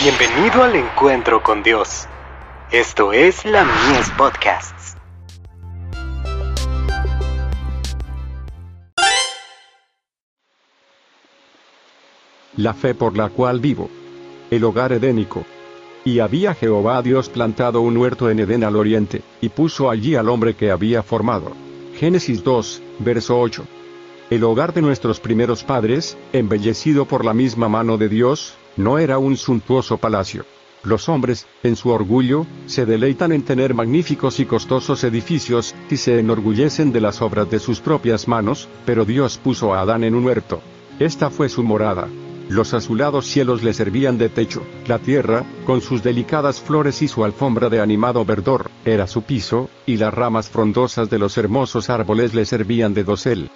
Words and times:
Bienvenido 0.00 0.62
al 0.62 0.76
encuentro 0.76 1.42
con 1.42 1.64
Dios. 1.64 2.06
Esto 2.70 3.12
es 3.12 3.44
la 3.44 3.64
Mies 3.64 4.08
Podcasts. 4.16 4.96
La 12.56 12.74
fe 12.74 12.94
por 12.94 13.16
la 13.16 13.28
cual 13.30 13.58
vivo. 13.58 13.90
El 14.52 14.62
hogar 14.62 14.92
edénico. 14.92 15.44
Y 16.04 16.20
había 16.20 16.54
Jehová 16.54 17.02
Dios 17.02 17.28
plantado 17.28 17.80
un 17.80 17.96
huerto 17.96 18.30
en 18.30 18.38
Edén 18.38 18.62
al 18.62 18.76
oriente, 18.76 19.22
y 19.40 19.48
puso 19.48 19.90
allí 19.90 20.14
al 20.14 20.28
hombre 20.28 20.54
que 20.54 20.70
había 20.70 21.02
formado. 21.02 21.50
Génesis 21.96 22.44
2, 22.44 22.82
verso 23.00 23.40
8. 23.40 23.66
El 24.30 24.44
hogar 24.44 24.74
de 24.74 24.82
nuestros 24.82 25.20
primeros 25.20 25.64
padres, 25.64 26.18
embellecido 26.34 27.06
por 27.06 27.24
la 27.24 27.32
misma 27.32 27.70
mano 27.70 27.96
de 27.96 28.10
Dios, 28.10 28.56
no 28.76 28.98
era 28.98 29.16
un 29.16 29.38
suntuoso 29.38 29.96
palacio. 29.96 30.44
Los 30.84 31.08
hombres, 31.08 31.46
en 31.62 31.76
su 31.76 31.88
orgullo, 31.88 32.46
se 32.66 32.84
deleitan 32.84 33.32
en 33.32 33.42
tener 33.42 33.72
magníficos 33.72 34.38
y 34.38 34.44
costosos 34.44 35.02
edificios, 35.02 35.74
y 35.90 35.96
se 35.96 36.18
enorgullecen 36.18 36.92
de 36.92 37.00
las 37.00 37.22
obras 37.22 37.50
de 37.50 37.58
sus 37.58 37.80
propias 37.80 38.28
manos, 38.28 38.68
pero 38.84 39.06
Dios 39.06 39.38
puso 39.38 39.72
a 39.72 39.80
Adán 39.80 40.04
en 40.04 40.14
un 40.14 40.26
huerto. 40.26 40.60
Esta 40.98 41.30
fue 41.30 41.48
su 41.48 41.62
morada. 41.62 42.06
Los 42.50 42.74
azulados 42.74 43.26
cielos 43.26 43.62
le 43.62 43.72
servían 43.72 44.18
de 44.18 44.28
techo, 44.28 44.62
la 44.86 44.98
tierra, 44.98 45.46
con 45.64 45.80
sus 45.80 46.02
delicadas 46.02 46.60
flores 46.60 47.00
y 47.00 47.08
su 47.08 47.24
alfombra 47.24 47.70
de 47.70 47.80
animado 47.80 48.26
verdor, 48.26 48.70
era 48.84 49.06
su 49.06 49.22
piso, 49.22 49.70
y 49.86 49.96
las 49.96 50.12
ramas 50.12 50.50
frondosas 50.50 51.08
de 51.08 51.18
los 51.18 51.38
hermosos 51.38 51.88
árboles 51.88 52.34
le 52.34 52.44
servían 52.44 52.92
de 52.92 53.04
dosel. 53.04 53.50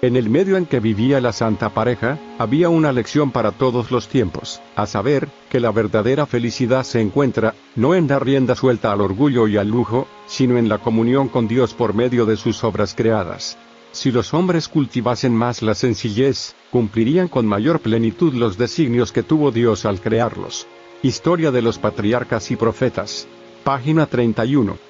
En 0.00 0.14
el 0.14 0.30
medio 0.30 0.56
en 0.56 0.66
que 0.66 0.78
vivía 0.78 1.20
la 1.20 1.32
santa 1.32 1.70
pareja, 1.70 2.20
había 2.38 2.68
una 2.68 2.92
lección 2.92 3.32
para 3.32 3.50
todos 3.50 3.90
los 3.90 4.06
tiempos, 4.06 4.60
a 4.76 4.86
saber, 4.86 5.28
que 5.50 5.58
la 5.58 5.72
verdadera 5.72 6.24
felicidad 6.24 6.84
se 6.84 7.00
encuentra, 7.00 7.54
no 7.74 7.96
en 7.96 8.06
dar 8.06 8.24
rienda 8.24 8.54
suelta 8.54 8.92
al 8.92 9.00
orgullo 9.00 9.48
y 9.48 9.56
al 9.56 9.66
lujo, 9.66 10.06
sino 10.28 10.56
en 10.56 10.68
la 10.68 10.78
comunión 10.78 11.28
con 11.28 11.48
Dios 11.48 11.74
por 11.74 11.94
medio 11.94 12.26
de 12.26 12.36
sus 12.36 12.62
obras 12.62 12.94
creadas. 12.94 13.58
Si 13.90 14.12
los 14.12 14.34
hombres 14.34 14.68
cultivasen 14.68 15.34
más 15.34 15.62
la 15.62 15.74
sencillez, 15.74 16.54
cumplirían 16.70 17.26
con 17.26 17.46
mayor 17.46 17.80
plenitud 17.80 18.34
los 18.34 18.56
designios 18.56 19.10
que 19.10 19.24
tuvo 19.24 19.50
Dios 19.50 19.84
al 19.84 20.00
crearlos. 20.00 20.68
Historia 21.02 21.50
de 21.50 21.62
los 21.62 21.78
patriarcas 21.78 22.52
y 22.52 22.56
profetas. 22.56 23.26
Página 23.64 24.06
31. 24.06 24.87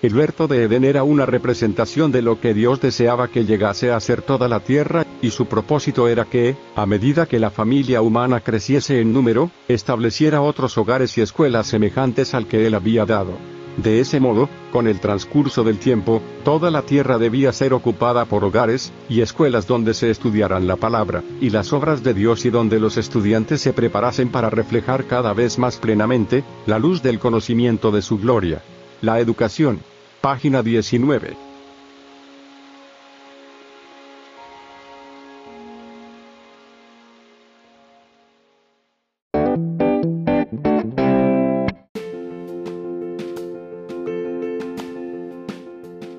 El 0.00 0.14
huerto 0.14 0.46
de 0.46 0.62
Edén 0.62 0.84
era 0.84 1.02
una 1.02 1.26
representación 1.26 2.12
de 2.12 2.22
lo 2.22 2.40
que 2.40 2.54
Dios 2.54 2.80
deseaba 2.80 3.26
que 3.26 3.44
llegase 3.44 3.90
a 3.90 3.98
ser 3.98 4.22
toda 4.22 4.46
la 4.46 4.60
tierra, 4.60 5.04
y 5.20 5.30
su 5.30 5.46
propósito 5.46 6.06
era 6.06 6.24
que, 6.24 6.54
a 6.76 6.86
medida 6.86 7.26
que 7.26 7.40
la 7.40 7.50
familia 7.50 8.00
humana 8.00 8.38
creciese 8.38 9.00
en 9.00 9.12
número, 9.12 9.50
estableciera 9.66 10.40
otros 10.40 10.78
hogares 10.78 11.18
y 11.18 11.22
escuelas 11.22 11.66
semejantes 11.66 12.32
al 12.34 12.46
que 12.46 12.68
Él 12.68 12.74
había 12.74 13.06
dado. 13.06 13.32
De 13.76 13.98
ese 13.98 14.20
modo, 14.20 14.48
con 14.70 14.86
el 14.86 15.00
transcurso 15.00 15.64
del 15.64 15.78
tiempo, 15.78 16.22
toda 16.44 16.70
la 16.70 16.82
tierra 16.82 17.18
debía 17.18 17.52
ser 17.52 17.74
ocupada 17.74 18.24
por 18.24 18.44
hogares 18.44 18.92
y 19.08 19.20
escuelas 19.20 19.66
donde 19.66 19.94
se 19.94 20.10
estudiaran 20.10 20.68
la 20.68 20.76
palabra 20.76 21.24
y 21.40 21.50
las 21.50 21.72
obras 21.72 22.04
de 22.04 22.14
Dios 22.14 22.44
y 22.44 22.50
donde 22.50 22.78
los 22.78 22.98
estudiantes 22.98 23.62
se 23.62 23.72
preparasen 23.72 24.30
para 24.30 24.48
reflejar 24.48 25.06
cada 25.06 25.32
vez 25.32 25.58
más 25.58 25.76
plenamente 25.76 26.44
la 26.66 26.78
luz 26.78 27.02
del 27.02 27.18
conocimiento 27.18 27.90
de 27.90 28.02
su 28.02 28.18
gloria. 28.18 28.62
La 29.00 29.20
educación. 29.20 29.80
Página 30.20 30.64
19. 30.64 31.36